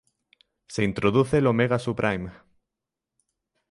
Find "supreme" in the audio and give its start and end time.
1.77-2.31